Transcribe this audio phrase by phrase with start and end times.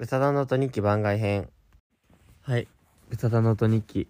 [0.00, 1.48] 宇佐田の音日記番外編。
[2.42, 2.68] はい。
[3.10, 4.06] 宇多田の音日記。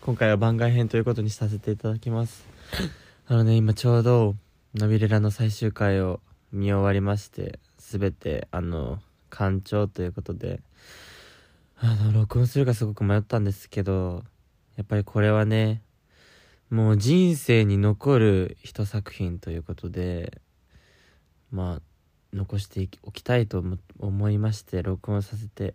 [0.00, 2.46] 今回は番外編ということにさせていただきます。
[3.26, 4.36] あのね、今ちょうど、
[4.74, 6.20] ナビレラの最終回を
[6.52, 10.62] 見終わりまして、すべて、あの、完聴ということで、
[11.78, 14.22] あの、録音するかすごく迷ったんですけど、
[14.76, 15.82] やっぱりこれはね、
[16.70, 20.40] もう人生に残る一作品ということで、
[21.50, 21.93] まあ、
[22.34, 23.62] 残しておきたいと
[23.98, 25.74] 思いまして、録音させて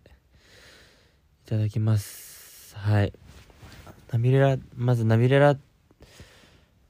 [1.46, 2.76] いただきます。
[2.76, 3.12] はい。
[4.12, 5.56] ナビレラ、まずナビレラ、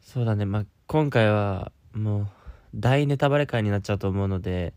[0.02, 2.26] そうだね、まあ、今回はもう
[2.74, 4.74] 大ネタバレ会になっちゃうと思うので、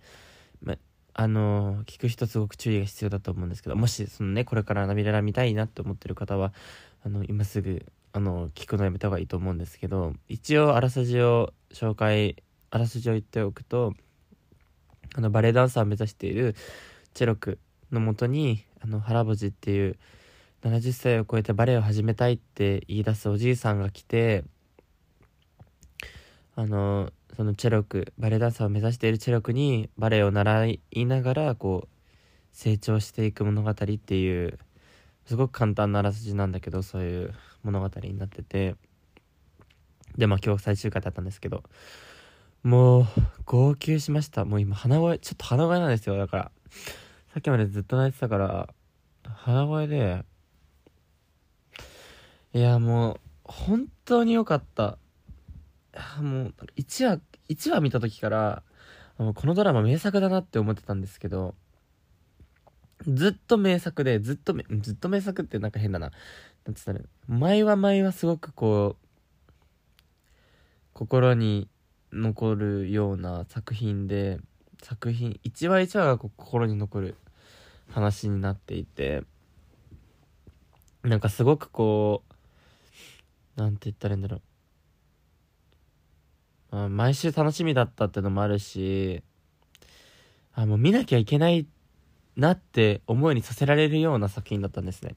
[0.61, 0.77] まあ、
[1.13, 6.53] あの、聞く人すごく注意が必要だと思うんですけど、もしそのね、これからナビレラ見たいなって思ってる方は、
[7.03, 13.95] あの、今すぐ、あの、聞くのやめた方がいいと思うんですけど、一応あらすじを紹介、あらすじを言っておくと、
[15.15, 16.55] あの、バレエダンサーを目指している
[17.13, 17.59] チェロク
[17.91, 19.97] のもとに、あの、原ボジっていう、
[20.63, 24.45] 70歳を超えてバレエを始めたいって言い出すおじいさんが来て、
[26.55, 31.87] あの、そのチェロク、バレエダンサーを目指しているチェロクにバレエを習いながら、こう、
[32.53, 34.57] 成長していく物語っていう、
[35.25, 37.33] すごく簡単なあらすじなんだけど、そういう
[37.63, 38.75] 物語になってて、
[40.17, 41.63] で、まあ今日最終回だったんですけど、
[42.63, 43.05] もう、
[43.45, 44.45] 号泣しました。
[44.45, 46.17] もう今、鼻声、ちょっと鼻声なんですよ。
[46.17, 46.51] だから、
[47.33, 48.73] さっきまでずっと泣いてたから、
[49.25, 50.23] 鼻声で、
[52.53, 54.97] いや、もう、本当に良かった。
[56.21, 58.63] もう、1話、1話見た時から、
[59.17, 61.55] このドラマ名作だなって思ってたんですけど、
[63.05, 66.11] ずっと名作で、ずっと、ずっと名作ってなんか変だな。
[66.65, 69.07] なんつったら、前は前はすごくこう、
[70.93, 71.67] 心に
[72.13, 74.39] 残るような作品で、
[74.81, 77.15] 作品、一話一話が心に残る
[77.89, 79.23] 話になっていて、
[81.03, 82.23] なんかすごくこ
[83.57, 84.37] う、なんて言ったらいいんだろ
[86.71, 86.75] う。
[86.75, 89.21] まあ、毎週楽しみだったってのもあるし、
[90.53, 91.67] あ、もう見なきゃいけない
[92.35, 95.15] なって思いにさせられるような作品だったんですね。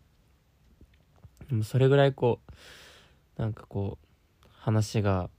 [1.48, 2.40] でもそれぐらいこ
[3.38, 4.06] う、なんかこう、
[4.50, 5.30] 話が、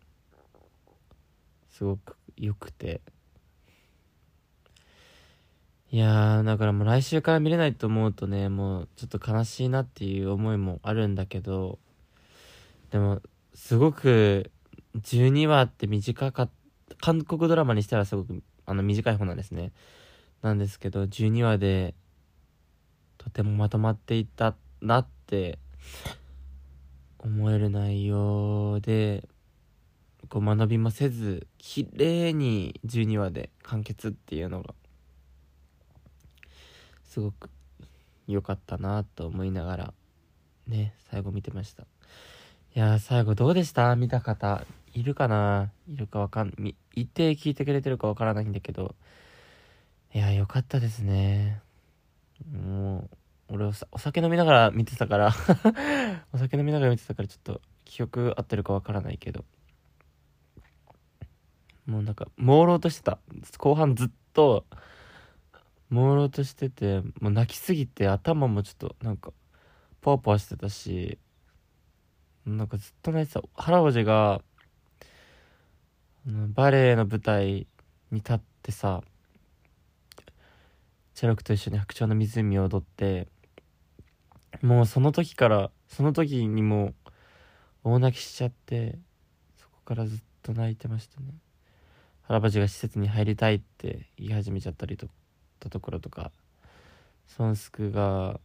[1.78, 3.02] すごく良くて。
[5.92, 11.78] いやー、だからもう来週から見れないと思うとね、もうちょっと悲しいなっていう思いもあるんだけど、
[12.90, 13.22] でも、
[13.54, 14.50] すごく、
[14.96, 16.50] 12話って短かっ
[16.90, 19.72] た、韓国ドラマにしてはすごく、あの、短い方なんですね。
[20.42, 21.94] なんですけど、12話で、
[23.20, 25.60] とてもまとまっていったなって、
[27.20, 29.30] 思える内容で、
[30.30, 34.74] こう学びもせず、綺麗に12話で完結っていうのが、
[37.04, 37.50] すごく
[38.28, 39.94] 良かったなと思いながら、
[40.68, 41.84] ね、最後見てました。
[42.76, 43.96] いや、最後どうでした？
[43.96, 45.72] 見た方、いるかな？
[45.88, 48.96] いるかわかん、み、いて聞いてくれてるかわからないんだけど、
[50.14, 51.62] いやー、よかったですね。
[52.52, 53.10] も
[53.50, 55.34] う、俺おさお酒飲みながら見てたから。
[56.34, 59.46] お酒飲みながら見てたからちょっと記憶合ってるかわからないけど、
[61.88, 63.18] もうなんか、朦朧としてた。
[63.58, 64.66] 後半ずっと、
[65.90, 69.32] 朦朧としてて、もう泣きすぎて頭もちょっとなんか、
[70.02, 71.18] ポワポワしてたし、
[72.46, 73.42] なんかずっと泣いてた。
[73.56, 74.42] 原おじが、
[76.26, 77.68] バレエの舞台
[78.12, 79.02] に立ってさ、
[81.14, 83.30] チェロクと一緒に白鳥の湖を踊って、
[84.62, 86.96] もうその時から、その時にもう
[87.86, 89.00] 大泣きしちゃって、
[89.56, 91.28] そこからずっと泣いてましたね。
[92.28, 95.08] 原バジが施設に入りたいって言い始めちゃったりと
[95.60, 96.32] たところとか、
[97.28, 98.40] ソンスクが、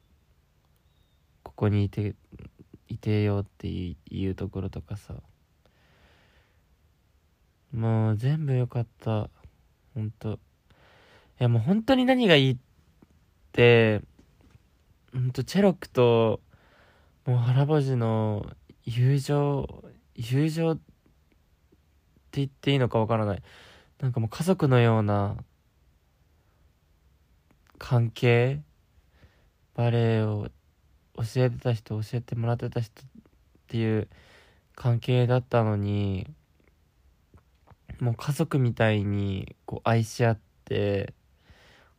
[1.42, 2.14] ここにいて、
[2.88, 5.14] いてよっていうところとかさ、
[7.72, 9.30] もう全部良かった。
[9.94, 10.38] ほんと。
[11.40, 12.56] いやもう本当に何がいいっ
[13.52, 14.02] て、
[15.12, 16.40] ほんとチェロックと、
[17.26, 18.46] もう原ボジの
[18.84, 19.84] 友情、
[20.14, 20.82] 友情って
[22.32, 23.42] 言っていいのかわからない。
[24.02, 25.36] なんかもう家族のような
[27.78, 28.60] 関係
[29.76, 30.48] バレエを
[31.14, 33.04] 教えてた人、教えてもらってた人っ
[33.68, 34.08] ていう
[34.74, 36.26] 関係だったのに、
[38.00, 41.14] もう家族みたいにこう愛し合って、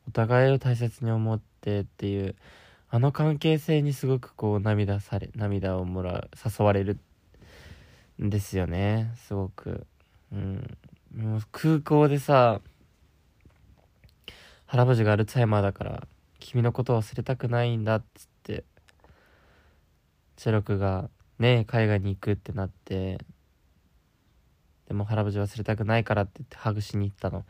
[0.06, 2.36] お互いを大切に思ってっていう、
[2.90, 7.00] あの関係性にすごくこう涙され、涙をもらう、誘われる
[8.22, 9.88] んですよね、すごく。
[10.34, 10.78] うん。
[11.16, 12.62] もう空港でさ、
[14.66, 16.08] 原星がアルツハイマーだから、
[16.40, 18.66] 君のことを忘れたくないんだっつって
[20.36, 23.18] チェロクがね海外に行くってなって
[24.88, 27.46] でも原淵忘れたくないからって言ってハグしに行ったの。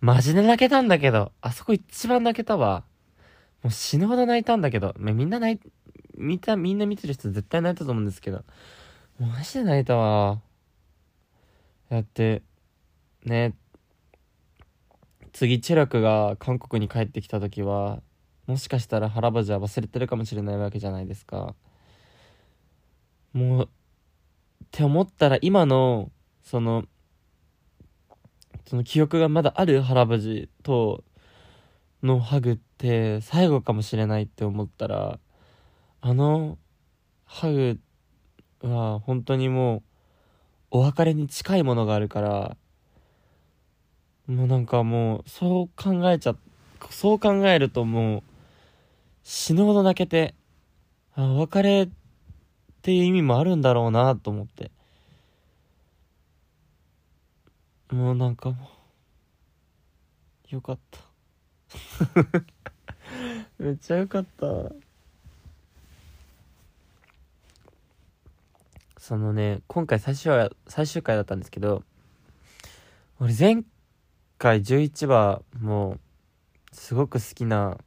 [0.00, 2.84] マジで泣けたんだけどあそこ一番泣けたわ。
[3.62, 5.60] もう死ぬほど泣いたんだけどみんな泣い
[6.16, 8.44] 見たみんな見てる人絶対泣いたと思うんですけど
[9.20, 10.40] マジで泣いたわ。
[11.90, 12.42] だって
[13.24, 13.54] ね。
[15.32, 18.02] 次チェラクが韓国に帰ってきた時は
[18.46, 21.54] もしかしたら腹ばじは忘れてるかもしれないわけじゃないですか。
[23.32, 23.68] もうっ
[24.70, 26.10] て思ったら今の
[26.42, 26.84] その
[28.66, 31.04] その記憶がまだある腹ばじと
[32.02, 35.18] のハグって最後かもしれないって思ったら
[36.00, 36.58] あの
[37.24, 37.78] ハグ
[38.62, 39.82] は本当にもう
[40.78, 42.56] お別れに近いものがあるから
[44.26, 46.36] もうなんかもうそう考えちゃ
[46.90, 48.22] そう考えるともう
[49.22, 50.34] 死ぬほど泣けて
[51.14, 51.88] あお別れっ
[52.82, 54.70] ていう意味もあるんだろうなと思って。
[57.92, 58.70] もうなんかも
[60.50, 61.00] うよかった。
[63.58, 64.46] めっちゃよかった。
[68.96, 71.82] そのね今回最終話最終回だったんですけど
[73.20, 73.62] 俺前
[74.42, 76.00] 回11話もう
[76.72, 77.78] すごく好きな、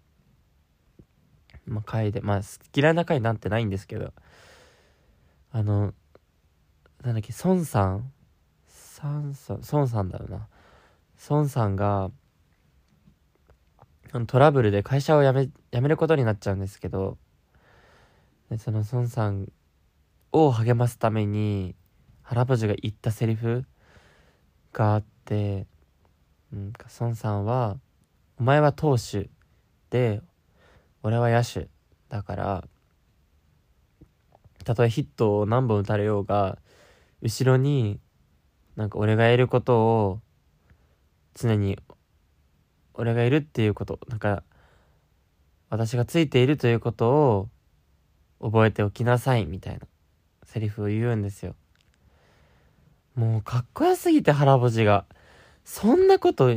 [1.65, 2.41] まあ、回でまあ
[2.73, 4.13] 嫌いな回なんてないんですけど
[5.51, 5.93] あの
[7.03, 8.09] なんだっけ孫さん？
[8.69, 10.47] さんさん孫さんだよな。
[11.29, 12.09] 孫さんが
[14.25, 17.17] トラブルで会社を辞め辞めることになっちゃうんですけど
[18.49, 19.51] でその孫さん
[20.31, 21.75] を励ますために
[22.23, 23.65] 原星が言ったセリフ
[24.71, 25.67] があって、
[26.53, 27.77] うん、孫さんは
[28.37, 29.29] 「お前は投手
[29.89, 30.21] で
[31.03, 31.69] 俺は野手
[32.09, 32.67] だから
[34.65, 36.57] たとえヒットを何本打たれようが
[37.21, 37.99] 後ろに
[38.75, 40.21] なんか俺がいることを
[41.35, 41.77] 常に
[42.93, 44.43] 俺がいるっていうことなんか
[45.69, 47.49] 私がついているということを
[48.41, 49.87] 覚えておきなさいみたいな
[50.43, 51.55] セリフを言うんですよ。
[53.15, 55.05] もうかっこよすぎて腹星が。
[55.65, 56.55] そんなこと、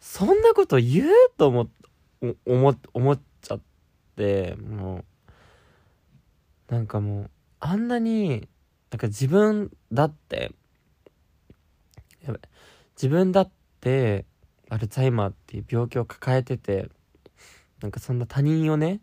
[0.00, 1.68] そんなこと言うと思、
[2.46, 3.60] 思、思っちゃっ
[4.16, 5.04] て、も
[6.70, 7.30] う、なんかもう、
[7.60, 8.48] あんなに、
[8.90, 10.52] なんか自分だって、
[12.24, 12.40] やばい、
[12.96, 13.50] 自分だっ
[13.80, 14.24] て、
[14.70, 16.88] アルツハイマーっていう病気を抱えてて、
[17.82, 19.00] なんかそんな他人をね、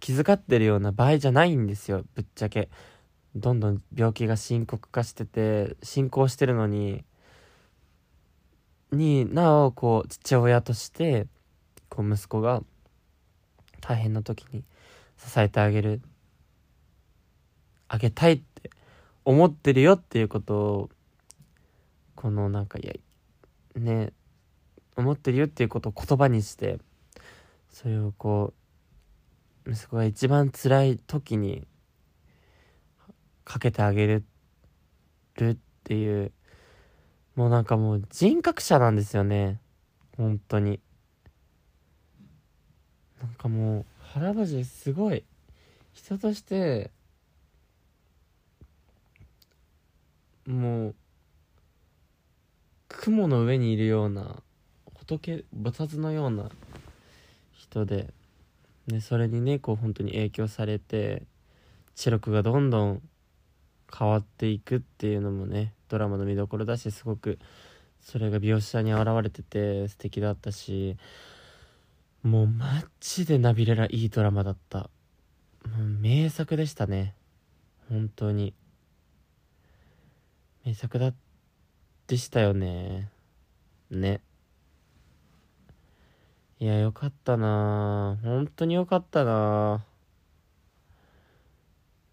[0.00, 2.68] 気遣ってるような場合じゃないんですよ、ぶっちゃけ。
[3.34, 7.02] どんどん病気が深刻化してて進行してるのに
[8.92, 11.26] になおこう父親として
[11.88, 12.62] こう息子が
[13.80, 14.64] 大変な時に
[15.16, 16.02] 支えてあげる。
[17.88, 18.70] あげたいって
[19.22, 20.90] 思ってるよっていうことを
[22.14, 22.94] このなんかいや
[23.78, 24.14] ね
[24.96, 26.78] 思ってるよっていうことを言葉にして
[27.68, 28.54] それをこ
[29.66, 31.66] う息子が一番辛い時に
[33.44, 34.24] かけてあげる
[35.42, 36.32] っていう
[37.34, 39.58] もうなんかもう人格者なんですよね。
[40.16, 40.80] 本当に。
[43.22, 45.24] なんかもう原橋すごい。
[45.94, 46.90] 人として
[50.46, 50.94] もう
[52.88, 54.42] 雲の上にいるような
[54.94, 56.50] 仏菩薩のような
[57.52, 58.12] 人で、
[58.86, 61.24] ね、それにねこう本当に影響されて
[61.94, 63.02] 知力がどんどん
[63.96, 67.38] 変わっていくっていうのもねドラマの見どころだしすごく
[68.00, 70.96] それが描写に現れてて素敵だったし
[72.22, 74.90] もうマジでナビレラいいドラマだった。
[75.68, 77.14] もう名作でしたね。
[77.88, 78.54] 本当に。
[80.64, 81.12] 名作だ
[82.06, 83.10] でしたよね。
[83.90, 84.20] ね。
[86.60, 88.16] いやよかったな。
[88.22, 89.84] 本当によかったな。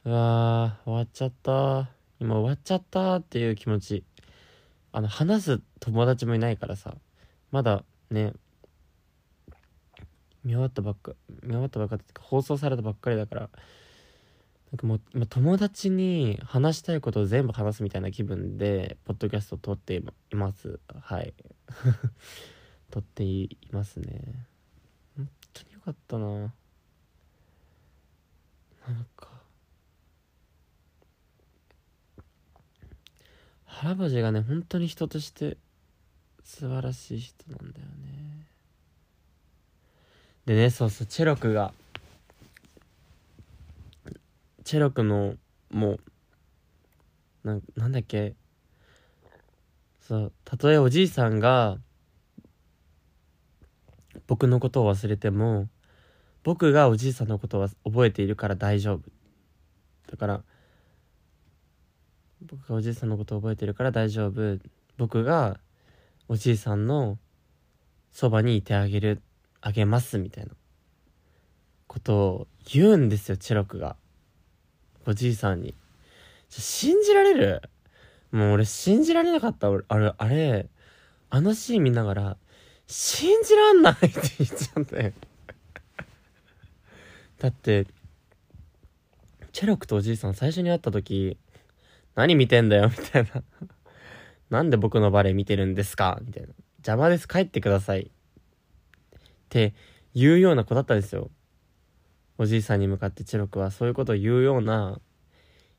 [0.05, 1.98] うわー終わっちゃった。
[2.19, 4.03] 今終わっちゃったっていう気持ち。
[4.91, 6.95] あの話す友達もいないからさ。
[7.51, 8.33] まだね。
[10.43, 13.49] 見終わったばっか見終わったばっかって放送されたばっかりだから。
[14.71, 19.95] なんかもう友達に話したいことを全部話すみたいな気分でポッドキャストを撮って
[20.31, 20.79] います。
[21.01, 21.33] はい。
[22.91, 24.47] 撮っていますね。
[25.15, 26.53] 本当によかったな。
[28.87, 29.38] なんか
[33.69, 35.57] 原橋がね本当に人として
[36.43, 38.47] 素晴らしい人なんだよね。
[40.45, 41.71] でねそうそうチェロクが
[44.63, 45.35] チェロクの
[45.69, 45.99] もう
[47.43, 48.33] ななんだっけ。
[50.01, 51.77] そうたとえおじいさんが
[54.25, 55.69] 僕のことを忘れても
[56.43, 59.01] 僕がおじいさんのことを覚えているから大丈夫。
[60.09, 60.41] だから
[62.41, 64.59] 僕がおじいさんのことを覚えてるから大丈夫。
[64.97, 65.59] 僕が
[66.27, 67.17] おじいさんの
[68.11, 69.21] そばにいてあげる
[69.61, 70.51] あげますみたいな
[71.87, 73.95] ことを言うんですよチェロクが。
[75.05, 75.73] おじいさんに。
[76.49, 77.61] 信じられる？
[78.31, 79.69] もう俺信じられなかった。
[79.69, 80.69] 俺あれあれ
[81.29, 82.37] あのシーン見ながら
[82.87, 85.11] 信じらんないって言っちゃったよ
[87.37, 87.85] だって
[89.51, 91.37] チェロクとおじいさん最初に会った時
[92.15, 93.43] 何見てんだよみたいな。
[94.49, 96.49] なんで僕のバレエ見てるんですかみたいな。
[96.77, 98.01] 邪魔です帰ってください。
[98.01, 98.09] っ
[99.49, 99.73] て
[100.13, 101.29] 言うような子だったんですよ。
[102.37, 104.99] おじいさんに向かってチロクはそういうことを言うような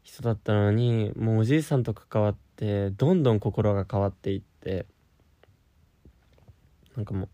[0.03, 4.87] 人だったのにもうおじいさんと関わってどんどん心が変わっていって。
[6.97, 7.29] なんかもう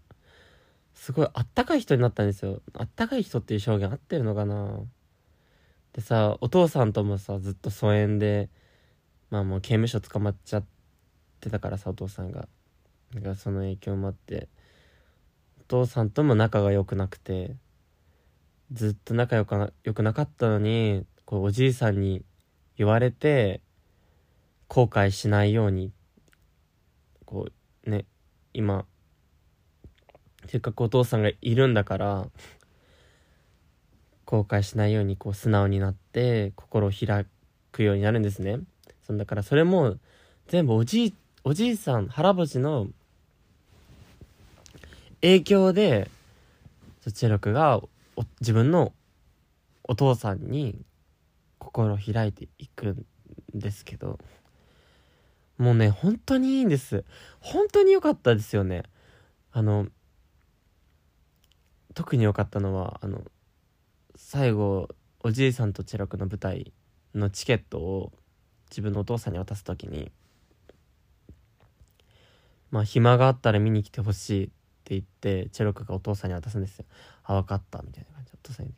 [0.94, 2.62] すごいあったかい人になったんですよ。
[2.74, 4.80] あったかい人っていう表現合ってるのかな。
[5.92, 8.48] でさお父さんともさずっと疎遠で
[9.30, 10.64] まあもう刑務所捕まっちゃっ
[11.40, 12.48] てたからさお父さんが。
[13.14, 14.48] だからその影響もあって。
[15.60, 17.56] お父さんとも仲が良くなくて。
[18.72, 22.24] ずっと仲良くな良くなかったのにこうおじいさんに
[22.76, 23.60] 言われて
[24.66, 25.92] 後悔しないように。
[27.24, 27.48] こ
[27.86, 28.06] うね
[28.54, 28.86] 今
[30.46, 32.28] せっかくお父さんがいるんだから
[34.24, 37.26] 後悔しないようにこう素直になって心を開
[37.72, 38.60] くようになるんですね。
[39.06, 39.98] そだからそれも
[40.48, 42.88] 全部おじいおじいさん原星の
[45.20, 46.10] 影響で
[47.14, 47.80] チェロクが
[48.40, 48.92] 自分の
[49.84, 50.80] お父さんに
[51.60, 53.06] 心を開いていくん
[53.54, 54.18] ですけど
[55.56, 57.04] もうね本当にいいんです。
[57.38, 58.82] 本当に良かったですよね。
[59.52, 59.86] あの
[61.94, 63.22] 特に良かったのはあの
[64.16, 64.88] 最後
[65.22, 66.72] おじいさんとチェロクの舞台
[67.14, 68.12] のチケットを
[68.70, 70.10] 自分のお父さんに渡す時に
[72.70, 74.52] まあ暇があったら見に来てほしいって
[74.90, 76.84] 言ってチェロクがお父さんに渡すんですよ。
[77.24, 77.82] あ分かった。
[77.82, 78.72] みたいな感じでお父さんに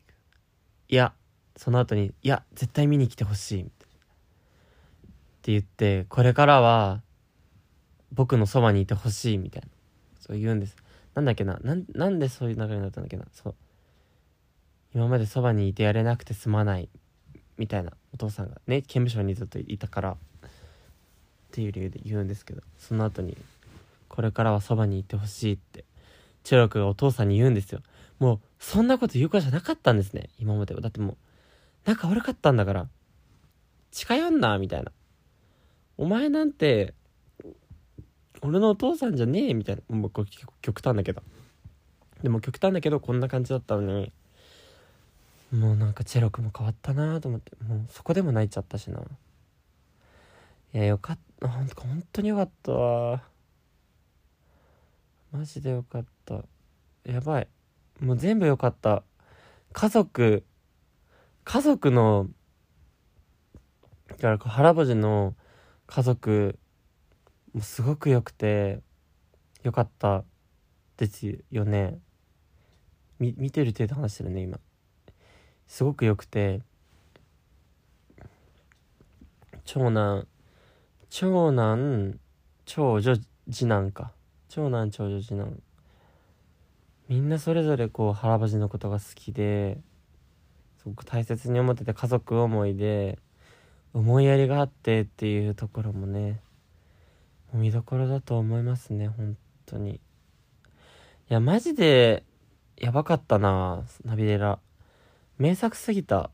[0.89, 1.13] いや
[1.57, 7.03] その後にいや絶対見に来てほしいって言ってこれからは
[8.13, 9.39] 僕のそばにいてほしい。
[9.39, 9.69] みたいな。
[10.21, 10.77] そう言うんです。
[11.15, 11.59] なんだっけな。
[11.63, 13.25] なんなんでそういう流れになったんだっけな。
[13.33, 13.55] そう。
[14.95, 16.89] 今までそばにいてやれなくてすまない。
[17.59, 20.17] みたいなお父さんがね刑務所にずっといたからっ
[21.51, 23.37] ていう理由で言うんですけどその後に
[24.09, 25.85] これからはそばにいてほしいって
[26.45, 27.81] チェロクがお父さんに言うんですよ。
[28.19, 30.81] もうそんなこと言う子じゃなかったんですね今までは。
[30.81, 31.17] だってもう
[31.85, 32.89] 仲悪かったんだから
[33.91, 34.93] 近寄んなみたいな。
[35.97, 36.95] お前なんて
[38.41, 39.97] 俺のお父さんじゃねえみたいな。
[39.97, 41.23] もう結構極端だけど。
[42.23, 44.13] でも極端だけどこんな感じだったのに
[45.53, 49.01] もうなんかチェロクも変わったなと思ってもうそこでも泣いちゃったしな。
[50.75, 51.49] いやよかった。
[51.49, 53.23] ほん本当によかったわ。
[55.33, 56.43] マジでよかった。
[57.05, 57.49] やばい。
[58.01, 59.03] もう全部よかった。
[59.73, 60.45] 家族
[61.45, 62.29] 家族の
[64.19, 65.35] だから原星の
[65.87, 66.59] 家族
[67.55, 68.81] もすごく良くて
[69.63, 70.25] よかった
[70.99, 71.99] ですよね。
[73.19, 74.61] 見てる程度話してるね今。
[75.69, 76.61] すごく良くて
[79.65, 80.27] 長男
[81.11, 82.19] 長男
[82.65, 83.17] 長女
[83.51, 84.13] 次男か。
[84.49, 85.63] 長男長女次男。
[87.09, 89.79] みんなそれぞれこう原星のことが好きで
[90.79, 93.19] すごく大切に思ってて家族思いで
[93.95, 96.41] 思いやりがあってっていうところもね
[97.55, 99.95] 見どころだと思いますね本当に。
[99.95, 100.01] い
[101.29, 102.25] やマジで
[102.77, 104.59] やばかったなナビレラ。
[105.39, 106.31] 名作すぎた。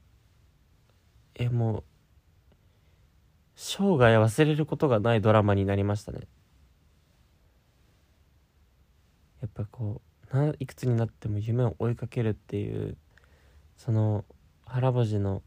[1.35, 1.85] えもう
[3.55, 6.21] 生涯忘れることがないドラマになりましたね。
[9.43, 10.01] やっぱこ
[10.33, 12.97] うないくつになっても夢を追いかけるっていう
[13.77, 14.25] その
[14.65, 15.43] 原星の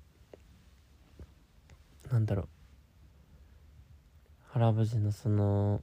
[2.12, 2.48] なんだろう。
[4.52, 5.82] 原星のその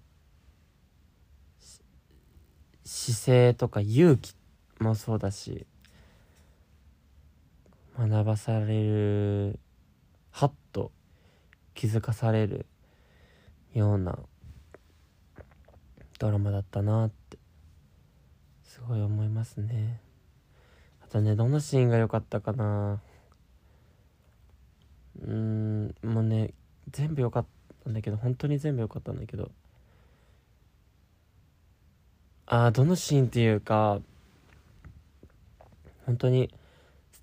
[2.85, 4.35] 姿勢とか勇気
[4.79, 5.67] もそうだし
[7.99, 9.59] 学ばされる
[10.31, 10.91] はっと
[11.75, 12.67] 気づかされる
[13.73, 14.19] ような
[16.19, 17.39] ドラマだったなって
[18.63, 20.01] すごい思いますね。
[21.05, 23.01] あとねどのシーンが良かったかな。
[25.23, 26.53] うーんもうね
[26.91, 27.47] 全部良かっ
[27.85, 29.51] たんだけど本当に全部良かったんだけど。
[32.47, 34.01] あーどのシーンっていうか
[36.05, 36.51] 本当に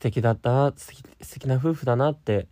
[0.02, 1.04] 敵だったな素
[1.34, 2.48] 敵な夫婦だなって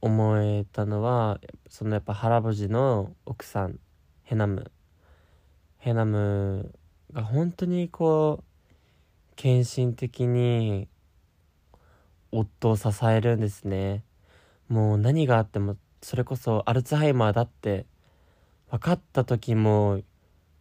[0.00, 3.78] 思えたのはそのやっぱ原星の奥さん
[4.22, 4.70] ヘナム。
[5.76, 6.74] ヘナム
[7.12, 10.88] が本当にこう献身的に
[12.32, 14.02] 夫を支えるんですね。
[14.68, 17.86] もう何があってもそれこそアルツハイマーだって
[18.70, 20.00] 分かった時も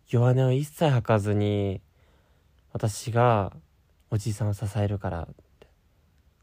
[0.08, 1.82] 弱音を一切吐かずに
[2.74, 3.54] 私が
[4.10, 5.28] おじいさんを支えるから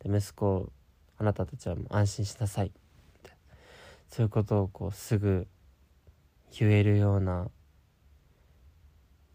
[0.04, 0.70] で息子
[1.18, 2.66] あなたたちはもう安心しなさい。
[2.66, 2.70] っ
[3.23, 3.30] て
[4.08, 5.46] そういうことをこうすぐ
[6.58, 7.49] 言えるような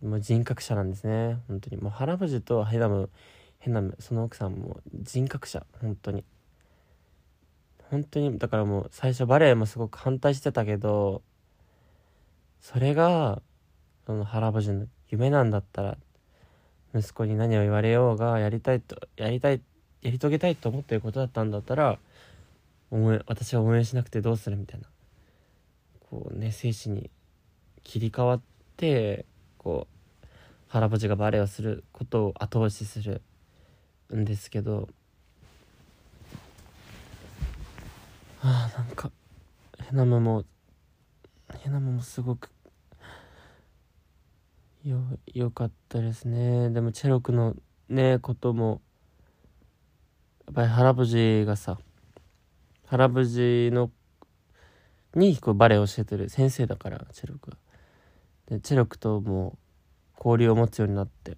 [0.01, 1.39] もう人格者なんですね。
[1.47, 1.77] 本当に。
[1.77, 3.09] もう原藤とヘナム
[3.57, 5.65] ヘナムその奥さんも人格者。
[5.81, 6.23] 本当に。
[7.89, 11.23] 本当にだからもう最初バレエもすごく反対してたけど
[12.61, 13.41] それが
[14.05, 15.97] その原藤の夢なんだったら
[16.93, 19.61] 息子に何を言われようがやりたいとやりたい
[20.01, 21.99] やり遂げたいと思ってることだったんだったら
[22.91, 24.87] 応援私は応援しなくてどうするみたいな。
[26.09, 27.09] こうね精神に
[27.83, 28.41] 切り替わっ
[28.77, 29.25] て
[29.57, 29.87] こ
[30.23, 30.27] う
[30.69, 33.21] 原星がバレエをすることを後押しする
[34.13, 34.89] んですけど
[38.41, 39.11] ああなんか
[39.79, 40.45] ヘナムも
[41.59, 42.49] ヘナムもすごく
[44.83, 45.01] よ
[45.33, 46.69] よかったですね。
[46.69, 47.55] でもチェロクの
[47.89, 48.81] ねことも
[50.49, 51.77] っぱり原星がさ
[52.87, 53.91] 原星の
[55.15, 57.57] にこうバレエを教えてる先生だからチェロクが
[58.47, 59.57] でチェロクとも
[60.17, 61.37] 交流を持つようになって。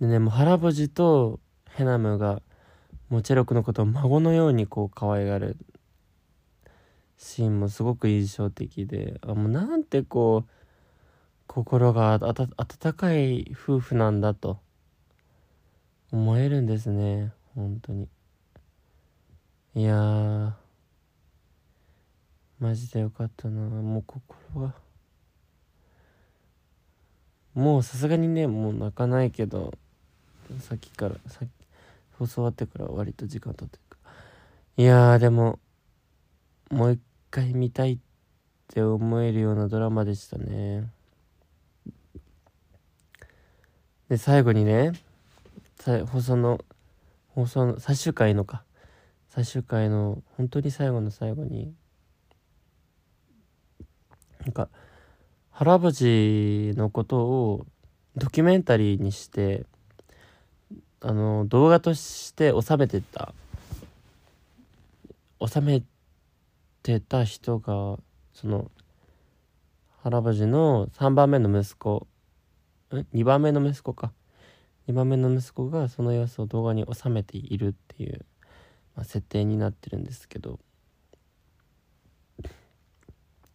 [0.00, 2.42] でねもう原星とヘナムが
[3.08, 5.56] もうチェロクのことを孫のようにこう可愛がる
[7.16, 10.50] シーンもすごく印象的であもうなんてこう
[11.46, 14.65] 心が温かい夫婦なんだと。
[16.12, 17.32] 思えるんですね。
[17.54, 18.08] 本当に。
[19.74, 20.52] いやー
[22.58, 23.60] マジでよかったな。
[23.60, 24.74] もう心が
[27.54, 29.72] もうさすがにねもう泣かないけど
[30.60, 31.50] さっきからさっき
[32.18, 33.98] 放送終わってから割と時間経ってるか
[34.76, 35.58] いやーでも
[36.70, 37.98] もう一回見たいっ
[38.68, 40.90] て思えるようなドラマでしたね。
[44.08, 44.92] で最後にね
[45.84, 46.64] 放送の
[47.28, 48.64] 放送の最終回のか。
[49.28, 51.74] 最終回の本当に最後の最後に
[54.40, 54.70] なんか
[55.50, 57.66] 原星のことを
[58.16, 59.66] ドキュメンタリーにして
[61.02, 63.34] あの動画として収めてた。
[65.46, 65.82] 収め
[66.82, 67.98] てた人が
[68.32, 68.70] その
[70.02, 72.06] 原星の3番目の息子
[72.90, 74.12] 2番目の息子か。
[74.88, 78.24] 2番目の息子がその様子を動画に収めているっていう、
[78.94, 80.60] まあ、設定になってるんですけど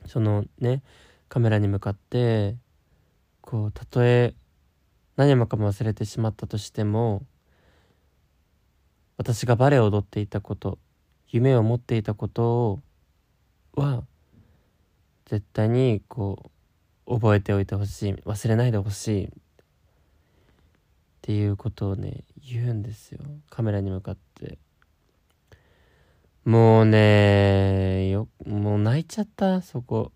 [0.08, 0.84] そのね
[1.30, 2.56] カメラに向かって
[3.40, 4.34] こうたとえ
[5.16, 7.24] 何もかも忘れてしまったとしても
[9.18, 10.80] 私がバレエを踊っていたこと
[11.30, 12.80] 夢を持っていたこと
[13.76, 14.04] は
[15.26, 16.52] 絶対にこ
[17.08, 19.30] う覚えておいてほしい忘れないでほしい
[21.22, 23.20] っていうことをね言うんですよ。
[23.52, 24.58] カメラに向かって。
[26.44, 30.12] もうねよもう泣いちゃったそこ。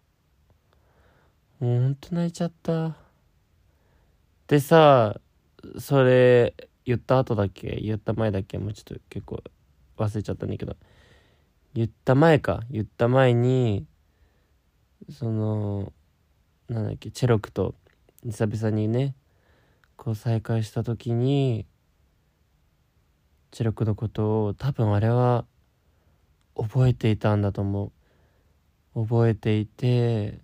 [1.59, 2.95] もうほんと泣いちゃった。
[4.47, 5.21] でさ
[5.77, 7.79] それ言った後だっけ？
[7.81, 8.57] 言った前だっけ？
[8.57, 9.43] もうちょっと結構
[9.97, 10.75] 忘れちゃったんだけど。
[11.75, 12.63] 言った前か。
[12.71, 13.85] 言った前に
[15.11, 15.93] その
[16.67, 17.11] なんだっけ？
[17.11, 17.75] チェロクと
[18.23, 19.13] 久々にね
[19.97, 21.65] こう再会した時に
[23.51, 25.45] チェロクのことを多分あれは
[26.55, 27.91] 覚えていたんだと思う。
[29.07, 30.39] 覚えていて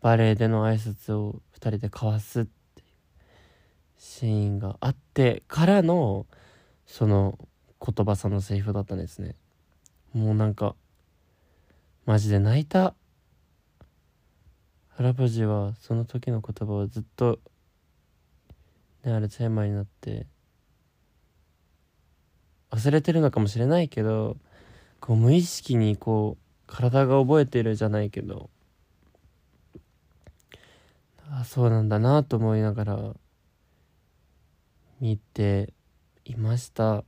[0.00, 2.88] バレエでの挨拶を2人で交わすっていう
[3.96, 6.26] シーンがあってからの
[6.86, 7.38] その
[7.84, 9.36] 言葉さのセリフだったんですね。
[10.12, 10.74] もうなんか
[12.06, 12.94] マジで泣いた。
[14.88, 17.38] 原藤はその時の言葉をずっと
[19.08, 20.26] ねアルツハイマになって。
[22.70, 24.36] 忘れてるのかもしれないけど
[25.00, 28.50] こう無意識にこう体が覚えてるじゃないけど。
[31.30, 32.98] あそうなんだなと思いながら
[35.00, 35.72] 見て
[36.24, 37.04] いました。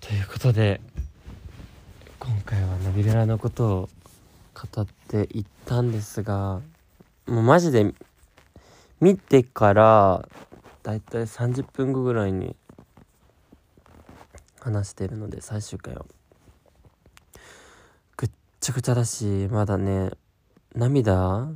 [0.00, 0.80] ということで
[2.18, 3.88] 今回はナビレラのことを
[4.54, 6.60] 語っていったんですが
[7.26, 7.94] もうマジで
[9.02, 10.28] 見てから
[10.84, 12.54] だいたい30分後ぐらいに
[14.60, 16.06] 話してるので最終回を。
[18.16, 20.12] ぐっちゃぐちゃだしまだね
[20.76, 21.48] 涙が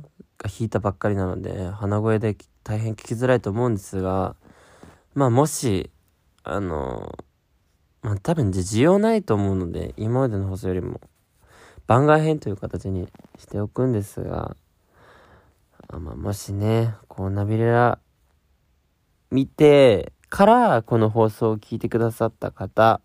[0.59, 4.35] 引いたばっかりなので鼻声で大変聞きづらいと思うんですが
[5.15, 5.89] まあもし
[6.43, 7.17] あの
[8.01, 10.99] まあ多分需要ないと思うので今までの放送よりも
[11.87, 13.07] 番外編という形に
[13.39, 14.57] しておくんですが
[15.89, 17.99] あまあもしねこうナビレラ
[19.31, 23.01] 見てからこの放送を聞いてくださった方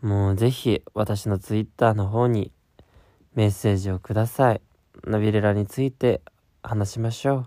[0.00, 2.52] もうぜひ私のツイッターの方に
[3.34, 4.60] メッセージをください。
[5.04, 6.22] ナビレラについて
[6.62, 7.46] 話しましょ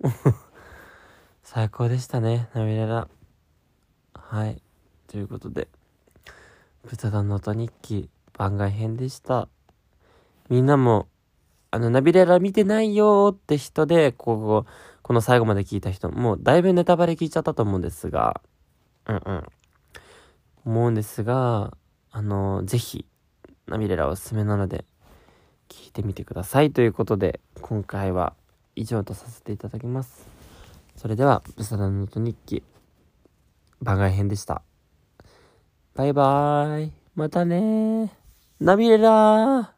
[0.00, 0.08] う。
[1.42, 3.08] 最高でしたねナビレラ。
[4.14, 4.62] はい。
[5.08, 5.68] ということで
[6.84, 9.48] 豚の音日記番外編でした。
[10.48, 11.06] みんなも
[11.70, 14.66] あのナビレラ見てないよって人でここ
[15.02, 18.40] この最後まで聞いた人もうだいぶネタバレ聞いちゃったと思うんですが。
[19.06, 19.46] うんうん。
[20.64, 21.76] 思うんですが
[22.10, 23.06] あのぜひ
[23.66, 24.84] ナビレラおすすめなので
[25.68, 28.34] 聞いてみてくださいということで今回は
[28.76, 30.28] 以上とさせていただきます。
[30.96, 32.62] それではブサダの音日記
[33.80, 34.62] 番外編でした。
[35.94, 36.92] バイバーイ。
[37.14, 38.12] またね
[38.60, 39.74] ナビレラ